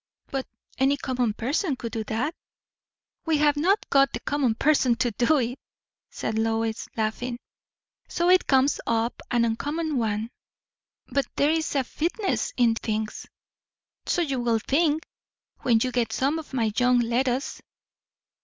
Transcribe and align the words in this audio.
"But 0.31 0.47
any 0.79 0.97
common 0.97 1.35
person 1.35 1.75
could 1.75 1.91
do 1.91 2.03
that?" 2.05 2.33
"We 3.27 3.37
have 3.37 3.55
not 3.55 3.87
got 3.91 4.11
the 4.13 4.19
common 4.19 4.55
person 4.55 4.95
to 4.95 5.11
do 5.11 5.37
it," 5.37 5.59
said 6.09 6.39
Lois, 6.39 6.89
laughing; 6.97 7.37
"so 8.07 8.27
it 8.31 8.47
comes 8.47 8.79
upon 8.87 9.11
an 9.29 9.45
uncommon 9.45 9.97
one." 9.99 10.31
"But 11.09 11.27
there 11.35 11.51
is 11.51 11.75
a 11.75 11.83
fitness 11.83 12.51
in 12.57 12.73
things." 12.73 13.27
"So 14.07 14.23
you 14.23 14.39
will 14.39 14.57
think, 14.57 15.03
when 15.59 15.77
you 15.83 15.91
get 15.91 16.13
some 16.13 16.39
of 16.39 16.51
my 16.51 16.71
young 16.77 16.97
lettuce." 16.97 17.61